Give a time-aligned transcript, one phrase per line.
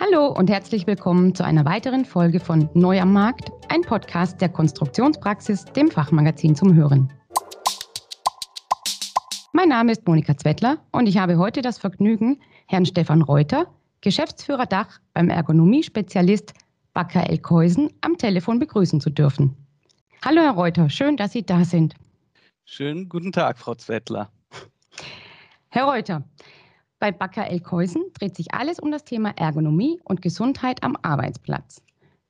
[0.00, 4.48] Hallo und herzlich willkommen zu einer weiteren Folge von Neu am Markt, ein Podcast der
[4.48, 7.12] Konstruktionspraxis, dem Fachmagazin zum Hören.
[9.52, 13.66] Mein Name ist Monika Zwettler und ich habe heute das Vergnügen, Herrn Stefan Reuter,
[14.00, 16.54] Geschäftsführer Dach beim Ergonomie-Spezialist
[16.94, 19.54] Backer Elkhäusen, am Telefon begrüßen zu dürfen.
[20.24, 21.94] Hallo Herr Reuter, schön, dass Sie da sind.
[22.64, 24.30] Schönen guten Tag, Frau Zwettler.
[25.68, 26.24] Herr Reuter,
[27.02, 31.82] bei Backer Elkhäusen dreht sich alles um das Thema Ergonomie und Gesundheit am Arbeitsplatz.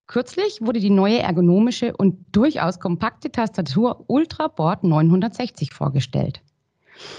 [0.07, 6.41] Kürzlich wurde die neue ergonomische und durchaus kompakte Tastatur Ultraboard 960 vorgestellt.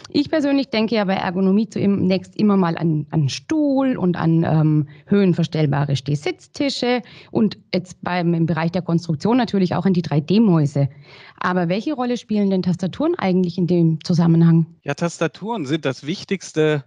[0.09, 4.87] Ich persönlich denke ja bei Ergonomie zunächst immer mal an, an Stuhl und an ähm,
[5.05, 10.89] höhenverstellbare Stehsitztische und jetzt beim, im Bereich der Konstruktion natürlich auch an die 3D-Mäuse.
[11.39, 14.65] Aber welche Rolle spielen denn Tastaturen eigentlich in dem Zusammenhang?
[14.83, 16.83] Ja, Tastaturen sind das wichtigste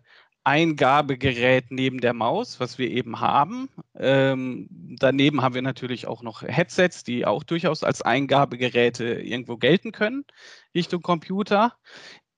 [0.47, 3.69] Eingabegerät neben der Maus, was wir eben haben.
[3.97, 9.91] Ähm, daneben haben wir natürlich auch noch Headsets, die auch durchaus als Eingabegeräte irgendwo gelten
[9.91, 10.25] können,
[10.73, 11.75] Richtung Computer.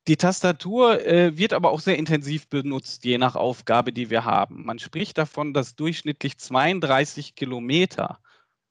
[0.06, 4.65] Die Tastatur äh, wird aber auch sehr intensiv benutzt, je nach Aufgabe, die wir haben.
[4.65, 8.20] Man spricht davon, dass durchschnittlich 32 Kilometer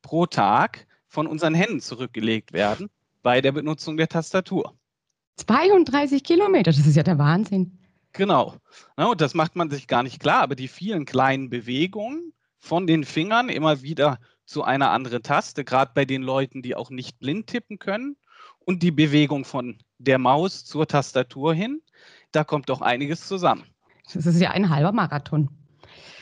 [0.02, 2.90] pro Tag von unseren Händen zurückgelegt werden
[3.22, 4.74] bei der Benutzung der Tastatur.
[5.36, 7.77] 32 Kilometer, das ist ja der Wahnsinn.
[8.18, 8.56] Genau.
[8.98, 12.88] Ja, und das macht man sich gar nicht klar, aber die vielen kleinen Bewegungen von
[12.88, 17.20] den Fingern immer wieder zu einer anderen Taste, gerade bei den Leuten, die auch nicht
[17.20, 18.18] blind tippen können,
[18.60, 21.82] und die Bewegung von der Maus zur Tastatur hin,
[22.32, 23.64] da kommt doch einiges zusammen.
[24.14, 25.50] Das ist ja ein halber Marathon.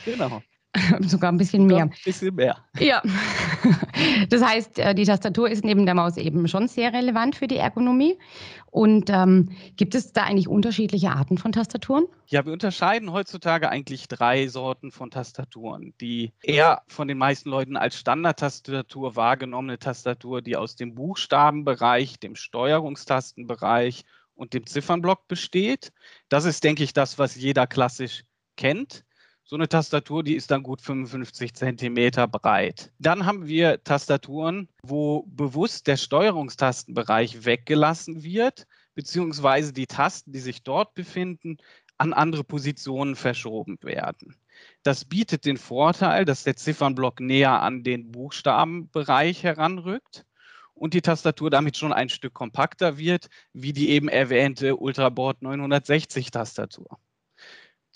[0.04, 0.42] Genau.
[1.00, 1.84] Sogar ein bisschen mehr.
[1.84, 2.56] Ein bisschen mehr.
[2.78, 3.02] Ja.
[4.28, 7.56] Das heißt, äh, die Tastatur ist neben der Maus eben schon sehr relevant für die
[7.56, 8.18] Ergonomie.
[8.66, 12.04] Und ähm, gibt es da eigentlich unterschiedliche Arten von Tastaturen?
[12.26, 15.94] Ja, wir unterscheiden heutzutage eigentlich drei Sorten von Tastaturen.
[16.00, 22.36] Die eher von den meisten Leuten als Standardtastatur wahrgenommene Tastatur, die aus dem Buchstabenbereich, dem
[22.36, 25.92] Steuerungstastenbereich und dem Ziffernblock besteht.
[26.28, 28.24] Das ist, denke ich, das, was jeder klassisch
[28.56, 29.05] kennt.
[29.48, 32.92] So eine Tastatur, die ist dann gut 55 Zentimeter breit.
[32.98, 40.64] Dann haben wir Tastaturen, wo bewusst der Steuerungstastenbereich weggelassen wird, beziehungsweise die Tasten, die sich
[40.64, 41.58] dort befinden,
[41.96, 44.34] an andere Positionen verschoben werden.
[44.82, 50.26] Das bietet den Vorteil, dass der Ziffernblock näher an den Buchstabenbereich heranrückt
[50.74, 56.32] und die Tastatur damit schon ein Stück kompakter wird, wie die eben erwähnte Ultraboard 960
[56.32, 56.98] Tastatur.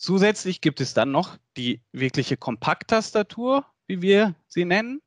[0.01, 5.03] Zusätzlich gibt es dann noch die wirkliche Kompakttastatur, wie wir sie nennen.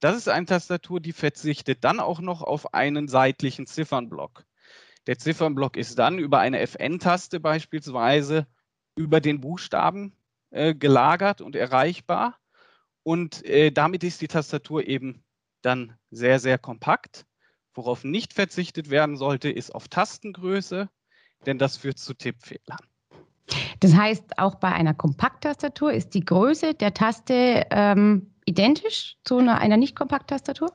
[0.00, 4.46] Das ist eine Tastatur, die verzichtet dann auch noch auf einen seitlichen Ziffernblock.
[5.06, 8.46] Der Ziffernblock ist dann über eine FN-Taste beispielsweise
[8.96, 10.16] über den Buchstaben
[10.48, 12.38] äh, gelagert und erreichbar.
[13.02, 15.22] Und äh, damit ist die Tastatur eben
[15.60, 17.26] dann sehr, sehr kompakt.
[17.74, 20.88] Worauf nicht verzichtet werden sollte, ist auf Tastengröße,
[21.44, 22.87] denn das führt zu Tippfehlern.
[23.80, 29.58] Das heißt, auch bei einer Kompakttastatur ist die Größe der Taste ähm, identisch zu einer,
[29.58, 30.72] einer Nicht-Kompakt-Tastatur?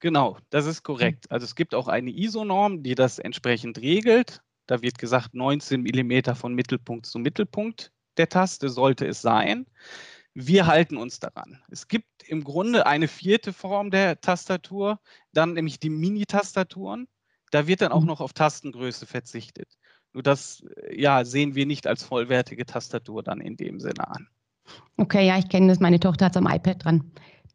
[0.00, 1.30] Genau, das ist korrekt.
[1.30, 4.40] Also es gibt auch eine ISO-Norm, die das entsprechend regelt.
[4.66, 9.66] Da wird gesagt, 19 mm von Mittelpunkt zu Mittelpunkt der Taste sollte es sein.
[10.34, 11.58] Wir halten uns daran.
[11.70, 15.00] Es gibt im Grunde eine vierte Form der Tastatur,
[15.32, 17.08] dann nämlich die Mini-Tastaturen.
[17.50, 18.06] Da wird dann auch mhm.
[18.06, 19.76] noch auf Tastengröße verzichtet.
[20.12, 24.28] Nur das ja, sehen wir nicht als vollwertige Tastatur dann in dem Sinne an.
[24.96, 25.80] Okay, ja, ich kenne das.
[25.80, 27.10] Meine Tochter hat es am iPad dran.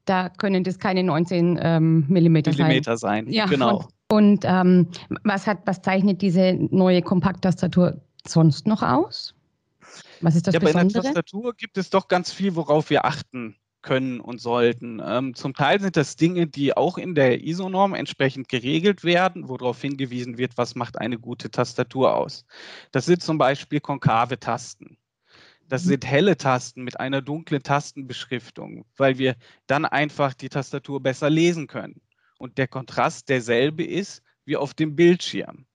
[0.05, 3.25] Da können das keine 19 ähm, Millimeter, Millimeter sein.
[3.25, 3.33] sein.
[3.33, 3.87] Ja, genau.
[4.07, 4.87] Und, und ähm,
[5.23, 9.33] was, hat, was zeichnet diese neue Kompakttastatur sonst noch aus?
[10.21, 10.87] Was ist das ja, Besondere?
[10.87, 13.55] Bei einer Tastatur gibt es doch ganz viel, worauf wir achten
[13.85, 15.01] können und sollten.
[15.05, 19.79] Ähm, zum Teil sind das Dinge, die auch in der ISO-Norm entsprechend geregelt werden, worauf
[19.79, 22.45] hingewiesen wird, was macht eine gute Tastatur aus.
[22.91, 24.97] Das sind zum Beispiel konkave Tasten.
[25.69, 25.89] Das mhm.
[25.89, 29.35] sind helle Tasten mit einer dunklen Tastenbeschriftung, weil wir
[29.67, 32.01] dann einfach die Tastatur besser lesen können.
[32.37, 35.65] Und der Kontrast derselbe ist wie auf dem Bildschirm.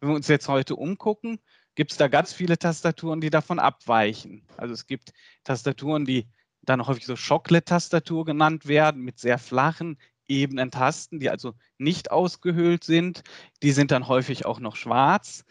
[0.00, 1.38] Wenn wir uns jetzt heute umgucken,
[1.76, 4.42] gibt es da ganz viele Tastaturen, die davon abweichen.
[4.56, 5.12] Also es gibt
[5.44, 6.26] Tastaturen, die
[6.70, 12.84] dann häufig so Chocolate-Tastatur genannt werden, mit sehr flachen, ebenen Tasten, die also nicht ausgehöhlt
[12.84, 13.22] sind.
[13.62, 15.44] Die sind dann häufig auch noch schwarz.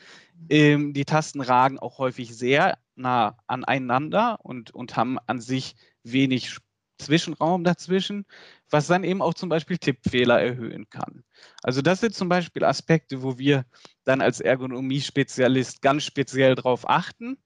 [0.49, 6.57] Ähm, die Tasten ragen auch häufig sehr nah aneinander und, und haben an sich wenig
[6.97, 8.25] Zwischenraum dazwischen,
[8.69, 11.23] was dann eben auch zum Beispiel Tippfehler erhöhen kann.
[11.63, 13.65] Also das sind zum Beispiel Aspekte, wo wir
[14.03, 17.37] dann als Ergonomie-Spezialist ganz speziell darauf achten,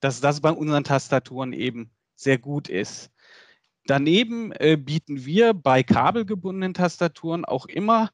[0.00, 3.11] dass das bei unseren Tastaturen eben sehr gut ist.
[3.86, 8.10] Daneben äh, bieten wir bei kabelgebundenen Tastaturen auch immer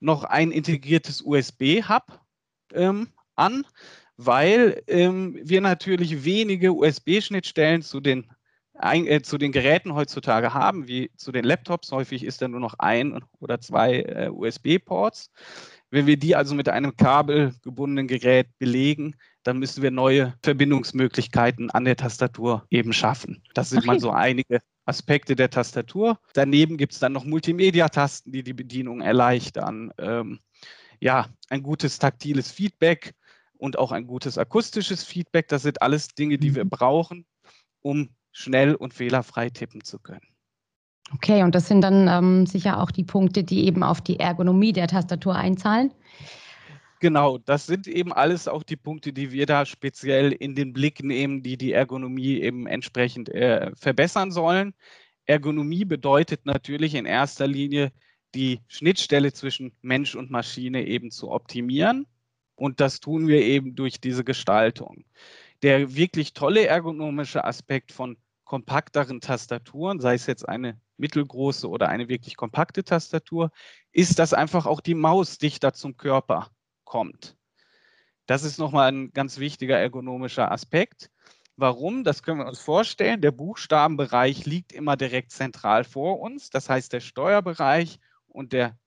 [0.00, 2.20] noch ein integriertes USB-Hub
[2.74, 3.64] ähm, an,
[4.16, 8.30] weil ähm, wir natürlich wenige USB-Schnittstellen zu den
[8.80, 11.92] äh, zu den Geräten heutzutage haben, wie zu den Laptops.
[11.92, 15.30] Häufig ist da nur noch ein oder zwei äh, USB-Ports.
[15.92, 21.84] Wenn wir die also mit einem kabelgebundenen Gerät belegen, dann müssen wir neue Verbindungsmöglichkeiten an
[21.84, 23.42] der Tastatur eben schaffen.
[23.52, 23.86] Das sind okay.
[23.88, 26.18] mal so einige Aspekte der Tastatur.
[26.32, 29.92] Daneben gibt es dann noch Multimedia-Tasten, die die Bedienung erleichtern.
[29.98, 30.40] Ähm,
[30.98, 33.12] ja, ein gutes taktiles Feedback
[33.58, 35.48] und auch ein gutes akustisches Feedback.
[35.48, 36.70] Das sind alles Dinge, die wir mhm.
[36.70, 37.26] brauchen,
[37.82, 40.31] um schnell und fehlerfrei tippen zu können.
[41.14, 44.72] Okay, und das sind dann ähm, sicher auch die Punkte, die eben auf die Ergonomie
[44.72, 45.92] der Tastatur einzahlen.
[47.00, 51.02] Genau, das sind eben alles auch die Punkte, die wir da speziell in den Blick
[51.02, 54.72] nehmen, die die Ergonomie eben entsprechend äh, verbessern sollen.
[55.26, 57.90] Ergonomie bedeutet natürlich in erster Linie,
[58.34, 62.06] die Schnittstelle zwischen Mensch und Maschine eben zu optimieren.
[62.54, 65.04] Und das tun wir eben durch diese Gestaltung.
[65.62, 72.08] Der wirklich tolle ergonomische Aspekt von kompakteren Tastaturen, sei es jetzt eine mittelgroße oder eine
[72.08, 73.50] wirklich kompakte Tastatur,
[73.90, 76.50] ist, dass einfach auch die Maus dichter zum Körper
[76.84, 77.36] kommt.
[78.26, 81.10] Das ist nochmal ein ganz wichtiger ergonomischer Aspekt.
[81.56, 82.04] Warum?
[82.04, 83.20] Das können wir uns vorstellen.
[83.20, 86.48] Der Buchstabenbereich liegt immer direkt zentral vor uns.
[86.50, 88.78] Das heißt, der Steuerbereich und der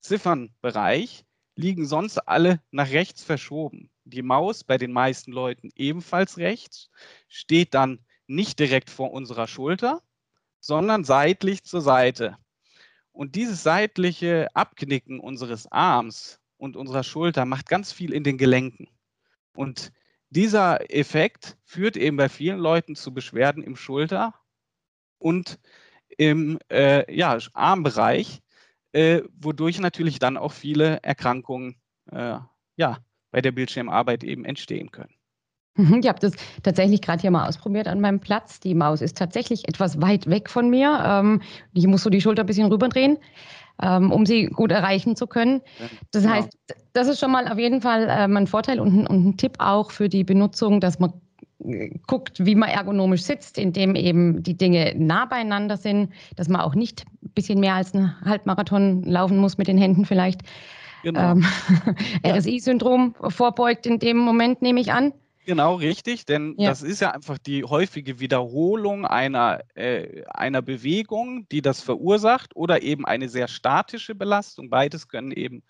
[0.00, 1.24] Ziffernbereich
[1.56, 3.90] liegen sonst alle nach rechts verschoben.
[4.04, 6.90] Die Maus bei den meisten Leuten ebenfalls rechts,
[7.28, 10.02] steht dann nicht direkt vor unserer Schulter,
[10.60, 12.36] sondern seitlich zur Seite.
[13.12, 18.88] Und dieses seitliche Abknicken unseres Arms und unserer Schulter macht ganz viel in den Gelenken.
[19.54, 19.92] Und
[20.28, 24.34] dieser Effekt führt eben bei vielen Leuten zu Beschwerden im Schulter-
[25.18, 25.58] und
[26.18, 28.42] im äh, ja, Armbereich,
[28.92, 31.76] äh, wodurch natürlich dann auch viele Erkrankungen
[32.10, 32.38] äh,
[32.76, 32.98] ja,
[33.30, 35.14] bei der Bildschirmarbeit eben entstehen können.
[35.76, 36.32] Mhm, ich habe das
[36.62, 38.60] tatsächlich gerade hier mal ausprobiert an meinem Platz.
[38.60, 41.02] Die Maus ist tatsächlich etwas weit weg von mir.
[41.04, 41.42] Ähm,
[41.74, 43.18] ich muss so die Schulter ein bisschen rüberdrehen
[43.82, 45.60] ähm, um sie gut erreichen zu können.
[46.12, 46.34] Das genau.
[46.34, 46.56] heißt,
[46.92, 49.56] das ist schon mal auf jeden Fall ähm, ein Vorteil und ein, und ein Tipp
[49.58, 51.12] auch für die Benutzung, dass man
[51.64, 56.60] äh, guckt, wie man ergonomisch sitzt, indem eben die Dinge nah beieinander sind, dass man
[56.62, 60.40] auch nicht ein bisschen mehr als einen Halbmarathon laufen muss mit den Händen vielleicht.
[61.02, 61.32] Genau.
[61.32, 61.44] Ähm,
[62.26, 65.12] RSI-Syndrom vorbeugt in dem Moment, nehme ich an.
[65.46, 66.70] Genau, richtig, denn ja.
[66.70, 72.82] das ist ja einfach die häufige Wiederholung einer, äh, einer Bewegung, die das verursacht oder
[72.82, 74.70] eben eine sehr statische Belastung.
[74.70, 75.62] Beides können eben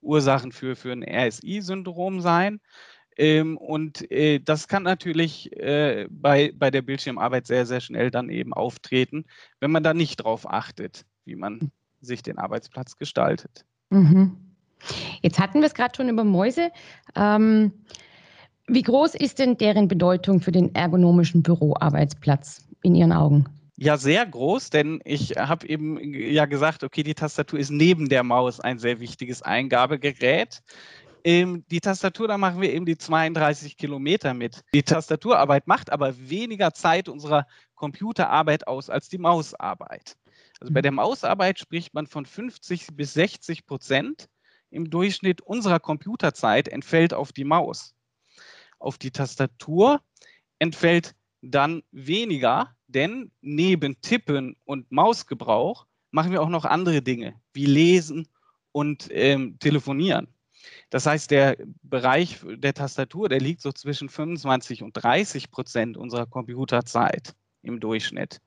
[0.00, 2.60] Ursachen für, für ein RSI-Syndrom sein.
[3.16, 8.28] Ähm, und äh, das kann natürlich äh, bei, bei der Bildschirmarbeit sehr, sehr schnell dann
[8.30, 9.24] eben auftreten,
[9.58, 11.70] wenn man da nicht drauf achtet, wie man hm.
[12.00, 13.64] sich den Arbeitsplatz gestaltet.
[13.90, 14.36] Mhm.
[15.22, 16.70] Jetzt hatten wir es gerade schon über Mäuse.
[17.16, 17.72] Ähm,
[18.66, 23.46] wie groß ist denn deren Bedeutung für den ergonomischen Büroarbeitsplatz in Ihren Augen?
[23.76, 28.22] Ja, sehr groß, denn ich habe eben ja gesagt, okay, die Tastatur ist neben der
[28.22, 30.62] Maus ein sehr wichtiges Eingabegerät.
[31.24, 34.60] Ähm, die Tastatur, da machen wir eben die 32 Kilometer mit.
[34.72, 40.16] Die Tastaturarbeit macht aber weniger Zeit unserer Computerarbeit aus als die Mausarbeit.
[40.60, 40.84] Also bei mhm.
[40.84, 44.28] der Mausarbeit spricht man von 50 bis 60 Prozent
[44.70, 47.94] im Durchschnitt unserer Computerzeit entfällt auf die Maus
[48.84, 50.00] auf die Tastatur
[50.58, 57.66] entfällt dann weniger, denn neben Tippen und Mausgebrauch machen wir auch noch andere Dinge, wie
[57.66, 58.28] Lesen
[58.72, 60.28] und ähm, Telefonieren.
[60.90, 66.26] Das heißt, der Bereich der Tastatur, der liegt so zwischen 25 und 30 Prozent unserer
[66.26, 68.40] Computerzeit im Durchschnitt.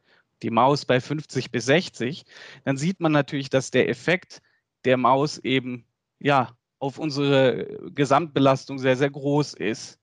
[0.43, 2.23] Die Maus bei 50 bis 60.
[2.63, 4.41] Dann sieht man natürlich, dass der Effekt
[4.85, 5.85] der Maus eben
[6.19, 9.99] ja auf unsere Gesamtbelastung sehr, sehr groß ist.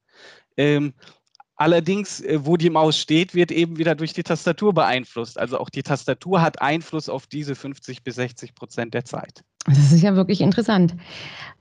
[0.56, 0.94] Ähm,
[1.56, 5.38] allerdings, äh, wo die Maus steht, wird eben wieder durch die Tastatur beeinflusst.
[5.38, 9.42] Also auch die Tastatur hat Einfluss auf diese 50 bis 60 Prozent der Zeit.
[9.66, 10.94] Das ist ja wirklich interessant.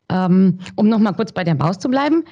[0.10, 2.26] Ähm, um nochmal kurz bei der Maus zu bleiben.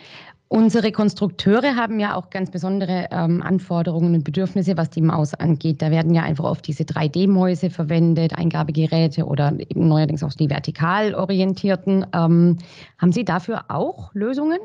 [0.49, 5.81] Unsere Konstrukteure haben ja auch ganz besondere ähm, Anforderungen und Bedürfnisse, was die Maus angeht.
[5.81, 11.15] Da werden ja einfach oft diese 3D-Mäuse verwendet, Eingabegeräte oder eben neuerdings auch die vertikal
[11.15, 12.05] orientierten.
[12.13, 12.57] Ähm,
[12.97, 14.59] haben Sie dafür auch Lösungen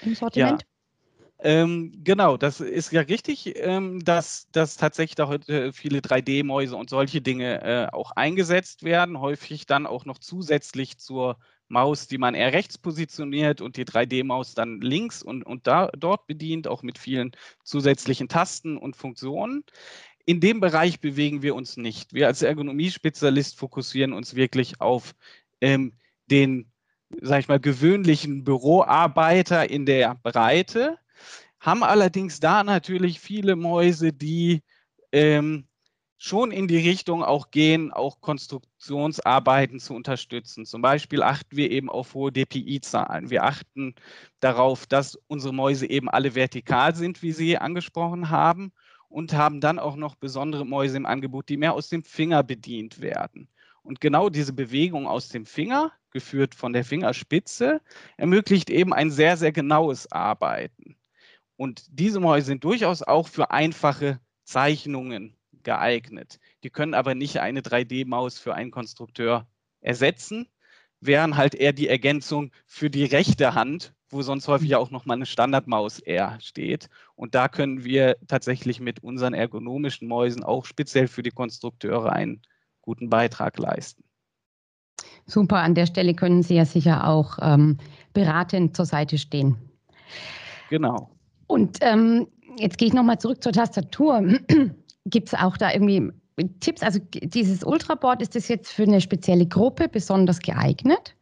[0.00, 0.62] im Sortiment?
[0.62, 0.69] Ja.
[1.42, 6.90] Ähm, genau, das ist ja richtig, ähm, dass, dass tatsächlich auch äh, viele 3D-Mäuse und
[6.90, 12.34] solche Dinge äh, auch eingesetzt werden, häufig dann auch noch zusätzlich zur Maus, die man
[12.34, 16.98] eher rechts positioniert und die 3D-Maus dann links und, und da, dort bedient, auch mit
[16.98, 17.32] vielen
[17.64, 19.64] zusätzlichen Tasten und Funktionen.
[20.26, 22.14] in dem Bereich bewegen wir uns nicht.
[22.14, 25.14] Wir als Ergonomiespezialist fokussieren uns wirklich auf
[25.60, 25.94] ähm,
[26.30, 26.70] den,
[27.20, 30.98] sag ich mal, gewöhnlichen Büroarbeiter in der Breite,
[31.60, 34.62] haben allerdings da natürlich viele Mäuse, die
[35.12, 35.66] ähm,
[36.16, 40.66] schon in die Richtung auch gehen, auch Konstruktionsarbeiten zu unterstützen.
[40.66, 43.30] Zum Beispiel achten wir eben auf hohe DPI-Zahlen.
[43.30, 43.94] Wir achten
[44.40, 48.72] darauf, dass unsere Mäuse eben alle vertikal sind, wie Sie angesprochen haben,
[49.08, 53.00] und haben dann auch noch besondere Mäuse im Angebot, die mehr aus dem Finger bedient
[53.00, 53.48] werden.
[53.82, 57.80] Und genau diese Bewegung aus dem Finger, geführt von der Fingerspitze,
[58.16, 60.96] ermöglicht eben ein sehr, sehr genaues Arbeiten.
[61.60, 66.40] Und diese Mäuse sind durchaus auch für einfache Zeichnungen geeignet.
[66.64, 69.46] Die können aber nicht eine 3D-Maus für einen Konstrukteur
[69.82, 70.48] ersetzen,
[71.00, 75.12] wären halt eher die Ergänzung für die rechte Hand, wo sonst häufig auch noch mal
[75.12, 76.88] eine Standardmaus eher steht.
[77.14, 82.40] Und da können wir tatsächlich mit unseren ergonomischen Mäusen auch speziell für die Konstrukteure einen
[82.80, 84.02] guten Beitrag leisten.
[85.26, 87.76] Super, an der Stelle können Sie ja sicher auch ähm,
[88.14, 89.58] beratend zur Seite stehen.
[90.70, 91.19] Genau.
[91.50, 92.28] Und ähm,
[92.58, 94.38] jetzt gehe ich nochmal zurück zur Tastatur.
[95.06, 96.12] Gibt es auch da irgendwie
[96.60, 96.80] Tipps?
[96.80, 101.16] Also dieses Ultraboard, ist das jetzt für eine spezielle Gruppe besonders geeignet?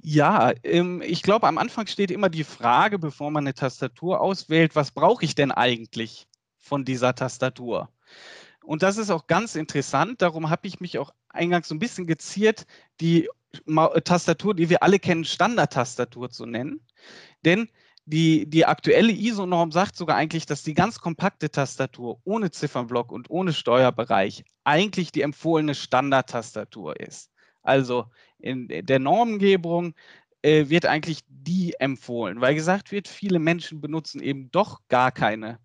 [0.00, 4.76] Ja, ähm, ich glaube, am Anfang steht immer die Frage, bevor man eine Tastatur auswählt,
[4.76, 6.28] was brauche ich denn eigentlich
[6.58, 7.88] von dieser Tastatur?
[8.62, 10.22] Und das ist auch ganz interessant.
[10.22, 12.64] Darum habe ich mich auch eingangs so ein bisschen geziert,
[13.00, 13.28] die
[14.04, 16.78] Tastatur, die wir alle kennen, Standard-Tastatur zu nennen.
[17.44, 17.68] Denn
[18.06, 23.30] die, die aktuelle ISO-Norm sagt sogar eigentlich, dass die ganz kompakte Tastatur ohne Ziffernblock und
[23.30, 27.30] ohne Steuerbereich eigentlich die empfohlene Standard-Tastatur ist.
[27.62, 28.06] Also
[28.38, 29.94] in der Normengebung
[30.42, 35.58] äh, wird eigentlich die empfohlen, weil gesagt wird, viele Menschen benutzen eben doch gar keine,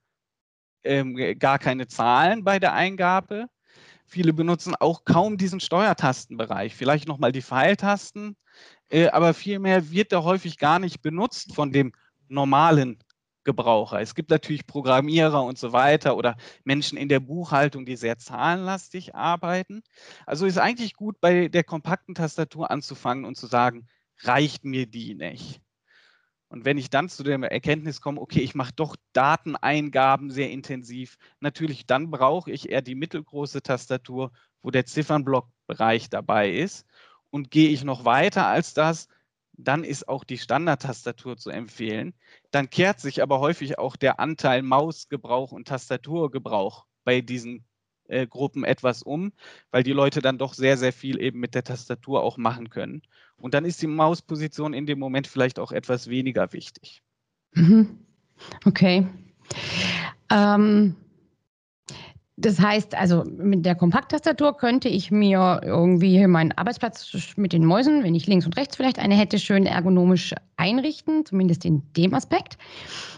[0.83, 3.50] ähm, gar keine Zahlen bei der Eingabe.
[4.07, 8.36] Viele benutzen auch kaum diesen Steuertastenbereich, vielleicht nochmal die Pfeiltasten,
[8.89, 11.93] äh, aber vielmehr wird da häufig gar nicht benutzt von dem
[12.32, 12.98] normalen
[13.44, 14.00] Gebraucher.
[14.02, 19.16] Es gibt natürlich Programmierer und so weiter oder Menschen in der Buchhaltung, die sehr zahlenlastig
[19.16, 19.82] arbeiten.
[20.26, 23.88] Also ist eigentlich gut, bei der kompakten Tastatur anzufangen und zu sagen,
[24.20, 25.60] reicht mir die nicht.
[26.50, 31.18] Und wenn ich dann zu der Erkenntnis komme, okay, ich mache doch Dateneingaben sehr intensiv,
[31.40, 36.86] natürlich dann brauche ich eher die mittelgroße Tastatur, wo der Ziffernblockbereich dabei ist.
[37.30, 39.08] Und gehe ich noch weiter als das,
[39.63, 42.13] dann ist auch die Standardtastatur zu empfehlen.
[42.51, 47.65] Dann kehrt sich aber häufig auch der Anteil Mausgebrauch und Tastaturgebrauch bei diesen
[48.08, 49.32] äh, Gruppen etwas um,
[49.72, 53.01] weil die Leute dann doch sehr, sehr viel eben mit der Tastatur auch machen können.
[53.38, 57.01] Und dann ist die Mausposition in dem Moment vielleicht auch etwas weniger wichtig.
[57.53, 58.06] Mhm.
[58.65, 59.08] Okay.
[60.30, 60.96] Ähm,
[62.41, 68.03] das heißt, also mit der Kompakttastatur könnte ich mir irgendwie meinen Arbeitsplatz mit den Mäusen,
[68.03, 72.57] wenn ich links und rechts vielleicht eine hätte, schön ergonomisch einrichten, zumindest in dem Aspekt.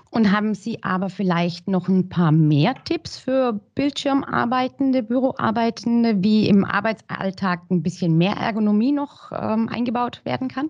[0.09, 6.65] Und haben Sie aber vielleicht noch ein paar mehr Tipps für Bildschirmarbeitende, Büroarbeitende, wie im
[6.65, 10.69] Arbeitsalltag ein bisschen mehr Ergonomie noch ähm, eingebaut werden kann?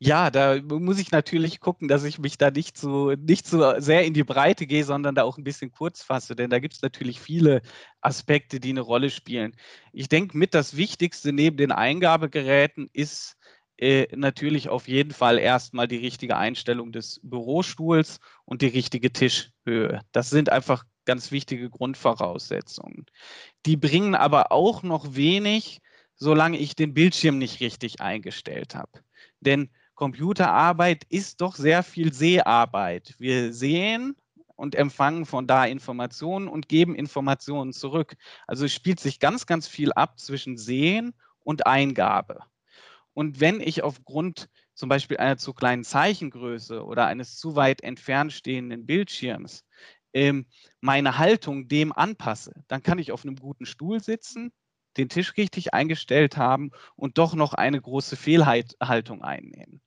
[0.00, 4.04] Ja, da muss ich natürlich gucken, dass ich mich da nicht so, nicht so sehr
[4.04, 6.82] in die Breite gehe, sondern da auch ein bisschen kurz fasse, denn da gibt es
[6.82, 7.62] natürlich viele
[8.00, 9.56] Aspekte, die eine Rolle spielen.
[9.92, 13.36] Ich denke, mit das Wichtigste neben den Eingabegeräten ist
[13.78, 20.00] äh, natürlich auf jeden Fall erstmal die richtige Einstellung des Bürostuhls und die richtige Tischhöhe.
[20.12, 23.06] Das sind einfach ganz wichtige Grundvoraussetzungen.
[23.66, 25.80] Die bringen aber auch noch wenig,
[26.16, 29.00] solange ich den Bildschirm nicht richtig eingestellt habe.
[29.40, 33.14] Denn Computerarbeit ist doch sehr viel Seharbeit.
[33.18, 34.16] Wir sehen
[34.56, 38.16] und empfangen von da Informationen und geben Informationen zurück.
[38.46, 42.40] Also spielt sich ganz, ganz viel ab zwischen Sehen und Eingabe.
[43.12, 48.32] Und wenn ich aufgrund zum Beispiel einer zu kleinen Zeichengröße oder eines zu weit entfernt
[48.32, 49.64] stehenden Bildschirms
[50.12, 50.46] ähm,
[50.80, 54.52] meine Haltung dem anpasse, dann kann ich auf einem guten Stuhl sitzen,
[54.96, 59.80] den Tisch richtig eingestellt haben und doch noch eine große Fehlhaltung einnehmen.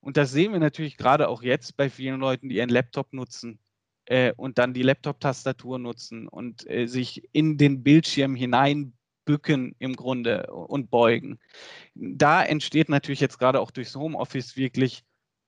[0.00, 3.58] Und das sehen wir natürlich gerade auch jetzt bei vielen Leuten, die ihren Laptop nutzen
[4.06, 10.48] äh, und dann die Laptop-Tastatur nutzen und äh, sich in den Bildschirm hineinbücken im Grunde
[10.52, 11.38] und beugen.
[11.94, 15.04] Da entsteht natürlich jetzt gerade auch durchs Homeoffice wirklich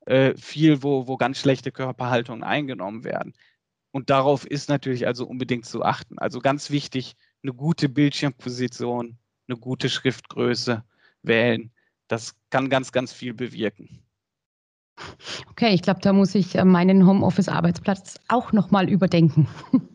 [0.07, 3.35] äh, viel, wo, wo ganz schlechte Körperhaltungen eingenommen werden.
[3.91, 6.19] Und darauf ist natürlich also unbedingt zu achten.
[6.19, 9.17] Also ganz wichtig, eine gute Bildschirmposition,
[9.49, 10.83] eine gute Schriftgröße
[11.23, 11.71] wählen.
[12.09, 14.03] Das kann ganz, ganz viel bewirken.
[15.51, 19.47] Okay, ich glaube, da muss ich äh, meinen Homeoffice-Arbeitsplatz auch nochmal überdenken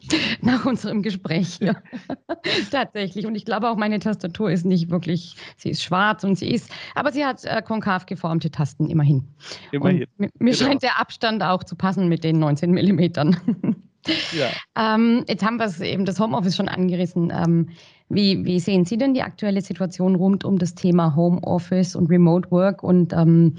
[0.42, 1.82] nach unserem Gespräch hier.
[2.72, 3.26] Tatsächlich.
[3.26, 6.72] Und ich glaube auch, meine Tastatur ist nicht wirklich, sie ist schwarz und sie ist,
[6.94, 9.28] aber sie hat äh, konkav geformte Tasten immerhin.
[9.72, 10.04] Immerhin.
[10.04, 10.66] Und mir, mir genau.
[10.66, 13.38] scheint der Abstand auch zu passen mit den 19 Millimetern.
[14.32, 14.50] ja.
[14.78, 17.32] ähm, jetzt haben wir eben das Homeoffice schon angerissen.
[17.34, 17.70] Ähm,
[18.10, 22.52] wie, wie, sehen Sie denn die aktuelle Situation rund um das Thema Homeoffice und Remote
[22.52, 23.56] Work und ähm,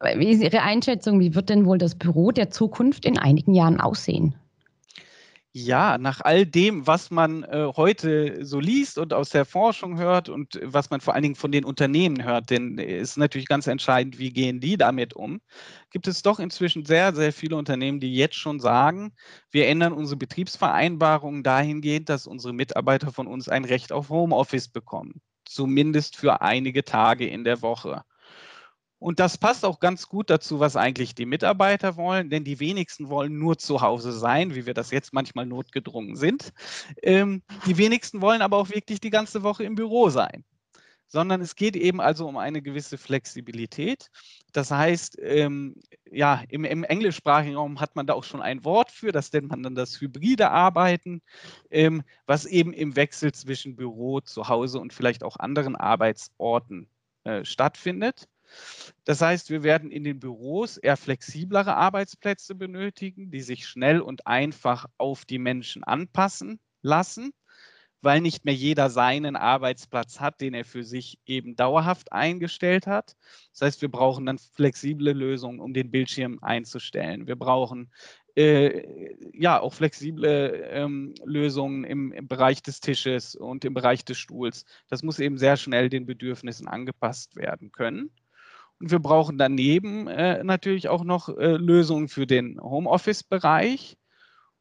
[0.00, 1.18] wie ist Ihre Einschätzung?
[1.18, 4.34] Wie wird denn wohl das Büro der Zukunft in einigen Jahren aussehen?
[5.54, 10.28] Ja, nach all dem, was man äh, heute so liest und aus der Forschung hört
[10.28, 13.66] und was man vor allen Dingen von den Unternehmen hört, denn es ist natürlich ganz
[13.66, 15.40] entscheidend, wie gehen die damit um,
[15.90, 19.14] gibt es doch inzwischen sehr, sehr viele Unternehmen, die jetzt schon sagen,
[19.50, 25.22] wir ändern unsere Betriebsvereinbarungen dahingehend, dass unsere Mitarbeiter von uns ein Recht auf Homeoffice bekommen,
[25.46, 28.02] zumindest für einige Tage in der Woche.
[28.98, 33.08] Und das passt auch ganz gut dazu, was eigentlich die Mitarbeiter wollen, denn die wenigsten
[33.08, 36.52] wollen nur zu Hause sein, wie wir das jetzt manchmal notgedrungen sind.
[37.02, 40.44] Ähm, die wenigsten wollen aber auch wirklich die ganze Woche im Büro sein,
[41.06, 44.10] sondern es geht eben also um eine gewisse Flexibilität.
[44.52, 45.76] Das heißt, ähm,
[46.10, 49.48] ja, im, im, englischsprachigen Raum hat man da auch schon ein Wort für, das nennt
[49.48, 51.22] man dann das hybride Arbeiten,
[51.70, 56.88] ähm, was eben im Wechsel zwischen Büro, zu Hause und vielleicht auch anderen Arbeitsorten
[57.22, 58.28] äh, stattfindet.
[59.04, 64.26] Das heißt, wir werden in den Büros eher flexiblere Arbeitsplätze benötigen, die sich schnell und
[64.26, 67.32] einfach auf die Menschen anpassen lassen,
[68.00, 73.16] weil nicht mehr jeder seinen Arbeitsplatz hat, den er für sich eben dauerhaft eingestellt hat.
[73.52, 77.26] Das heißt, wir brauchen dann flexible Lösungen, um den Bildschirm einzustellen.
[77.26, 77.90] Wir brauchen
[78.36, 84.18] äh, ja auch flexible ähm, Lösungen im, im, Bereich des Tisches und im Bereich des
[84.18, 84.64] Stuhls.
[84.88, 88.10] Das muss eben sehr schnell den Bedürfnissen angepasst werden können.
[88.80, 93.96] Wir brauchen daneben äh, natürlich auch noch äh, Lösungen für den Homeoffice-Bereich.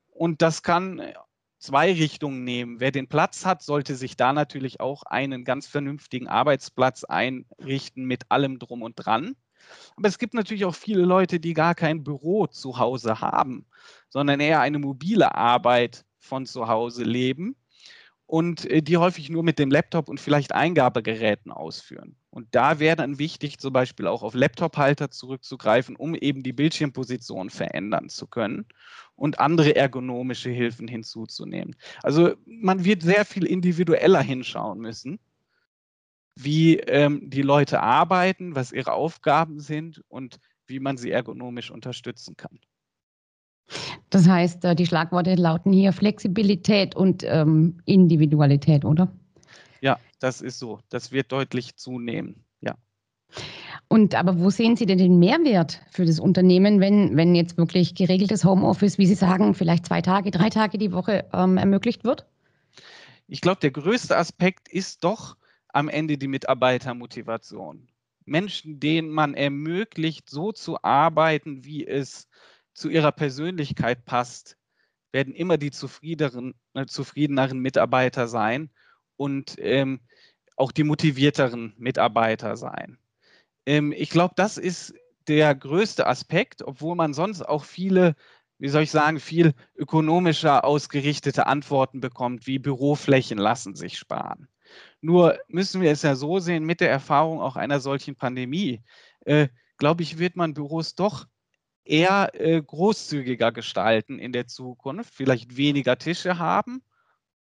[0.07, 1.13] Und das kann äh,
[1.59, 2.79] zwei Richtungen nehmen.
[2.79, 8.32] Wer den Platz hat, sollte sich da natürlich auch einen ganz vernünftigen Arbeitsplatz einrichten mit
[8.32, 9.36] allem drum und dran.
[9.95, 13.67] Aber es gibt natürlich auch viele Leute, die gar kein Büro zu Hause haben,
[14.10, 17.56] sondern eher eine mobile Arbeit von zu Hause leben
[18.28, 22.18] und äh, die häufig nur mit dem Laptop und vielleicht Eingabegeräten ausführen.
[22.30, 27.50] Und da wäre dann wichtig, zum Beispiel auch auf Laptop-Halter zurückzugreifen, um eben die Bildschirmposition
[27.50, 28.66] verändern zu können
[29.16, 31.76] und andere ergonomische Hilfen hinzuzunehmen.
[32.04, 35.20] Also man wird sehr viel individueller hinschauen müssen,
[36.36, 42.36] wie ähm, die Leute arbeiten, was ihre Aufgaben sind und wie man sie ergonomisch unterstützen
[42.36, 42.60] kann.
[44.10, 49.12] Das heißt, äh, die Schlagworte lauten hier Flexibilität und ähm, Individualität, oder?
[49.82, 50.80] Ja, das ist so.
[50.89, 52.43] Das wird deutlich zunehmen.
[52.62, 52.76] Ja.
[53.89, 57.96] Und aber wo sehen Sie denn den Mehrwert für das Unternehmen, wenn, wenn jetzt wirklich
[57.96, 62.26] geregeltes Homeoffice, wie Sie sagen, vielleicht zwei Tage, drei Tage die Woche ähm, ermöglicht wird?
[63.28, 65.36] Ich glaube, der größte Aspekt ist doch
[65.74, 67.89] am Ende die Mitarbeitermotivation.
[68.26, 72.28] Menschen, denen man ermöglicht, so zu arbeiten, wie es
[72.78, 74.56] zu ihrer Persönlichkeit passt,
[75.12, 78.70] werden immer die zufriedeneren, äh, zufriedeneren Mitarbeiter sein
[79.16, 80.00] und ähm,
[80.56, 83.00] auch die motivierteren Mitarbeiter sein.
[83.66, 84.94] Ähm, ich glaube, das ist
[85.28, 88.16] der größte Aspekt, obwohl man sonst auch viele,
[88.60, 94.50] wie soll ich sagen, viel ökonomischer ausgerichtete Antworten bekommt, wie Büroflächen lassen sich sparen.
[95.02, 98.84] Nur müssen wir es ja so sehen, mit der Erfahrung auch einer solchen Pandemie,
[99.26, 99.48] äh,
[99.80, 101.26] glaube ich, wird man Büros doch
[101.89, 106.82] eher äh, großzügiger gestalten in der Zukunft, vielleicht weniger Tische haben,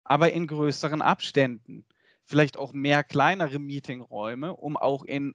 [0.04, 1.84] aber in größeren Abständen.
[2.24, 5.34] Vielleicht auch mehr kleinere Meetingräume, um auch in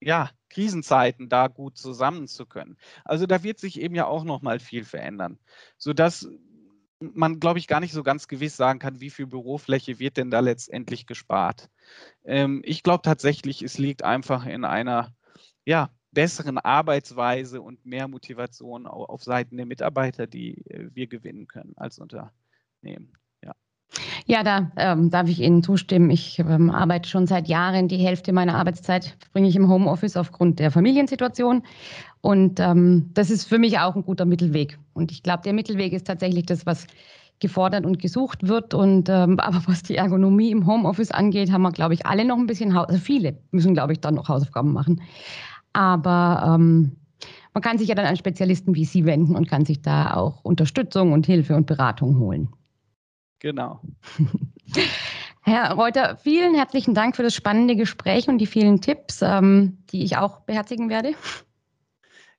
[0.00, 2.78] ja, Krisenzeiten da gut zusammen zu können.
[3.04, 5.38] Also da wird sich eben ja auch noch mal viel verändern,
[5.76, 6.28] sodass
[7.00, 10.30] man, glaube ich, gar nicht so ganz gewiss sagen kann, wie viel Bürofläche wird denn
[10.30, 11.70] da letztendlich gespart.
[12.24, 15.14] Ähm, ich glaube tatsächlich, es liegt einfach in einer
[15.64, 21.74] ja, besseren Arbeitsweise und mehr Motivation auf Seiten der Mitarbeiter, die äh, wir gewinnen können
[21.76, 23.12] als Unternehmen.
[24.26, 26.10] Ja, da ähm, darf ich Ihnen zustimmen.
[26.10, 27.88] Ich ähm, arbeite schon seit Jahren.
[27.88, 31.62] Die Hälfte meiner Arbeitszeit bringe ich im Homeoffice aufgrund der Familiensituation.
[32.20, 34.78] Und ähm, das ist für mich auch ein guter Mittelweg.
[34.92, 36.86] Und ich glaube, der Mittelweg ist tatsächlich das, was
[37.40, 38.74] gefordert und gesucht wird.
[38.74, 42.38] Und ähm, aber was die Ergonomie im Homeoffice angeht, haben wir, glaube ich, alle noch
[42.38, 45.02] ein bisschen, also viele müssen, glaube ich, dann noch Hausaufgaben machen.
[45.72, 46.96] Aber ähm,
[47.52, 50.44] man kann sich ja dann an Spezialisten wie Sie wenden und kann sich da auch
[50.44, 52.48] Unterstützung und Hilfe und Beratung holen.
[53.40, 53.80] Genau.
[55.42, 60.04] Herr Reuter, vielen herzlichen Dank für das spannende Gespräch und die vielen Tipps, ähm, die
[60.04, 61.14] ich auch beherzigen werde.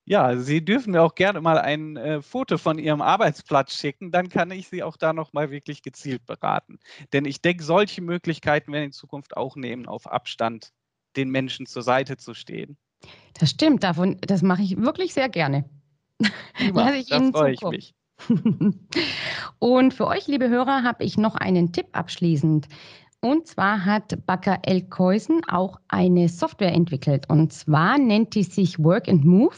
[0.05, 4.29] Ja, Sie dürfen mir auch gerne mal ein äh, Foto von Ihrem Arbeitsplatz schicken, dann
[4.29, 6.79] kann ich Sie auch da nochmal wirklich gezielt beraten.
[7.13, 10.71] Denn ich denke, solche Möglichkeiten werden in Zukunft auch nehmen, auf Abstand
[11.15, 12.77] den Menschen zur Seite zu stehen.
[13.39, 15.65] Das stimmt, davon, das mache ich wirklich sehr gerne.
[16.53, 17.95] Prima, ich da freue ich mich.
[19.59, 22.67] Und für euch, liebe Hörer, habe ich noch einen Tipp abschließend.
[23.19, 27.29] Und zwar hat Bakker Elkhäusen auch eine Software entwickelt.
[27.29, 29.55] Und zwar nennt die sich Work and Move.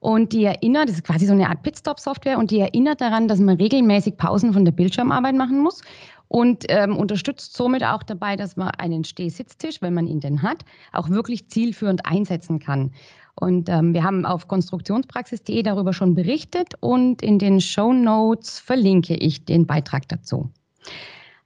[0.00, 3.38] Und die erinnert, das ist quasi so eine Art Pitstop-Software und die erinnert daran, dass
[3.38, 5.82] man regelmäßig Pausen von der Bildschirmarbeit machen muss
[6.28, 10.64] und ähm, unterstützt somit auch dabei, dass man einen Stehsitztisch, wenn man ihn denn hat,
[10.92, 12.92] auch wirklich zielführend einsetzen kann.
[13.34, 19.14] Und ähm, wir haben auf konstruktionspraxis.de darüber schon berichtet und in den Show Notes verlinke
[19.14, 20.48] ich den Beitrag dazu.